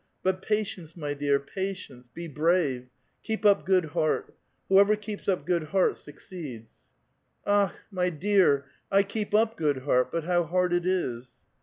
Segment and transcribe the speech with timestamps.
[0.23, 2.07] But patience, my dear, patience!
[2.07, 2.87] Be brave.
[3.21, 4.35] Keep up good heart;
[4.67, 6.89] whoever keeps up good heart suc ceeds!"
[7.29, 7.75] *'*' Akh!
[7.91, 11.33] my dear, I keep up good heart, but how hard it is!"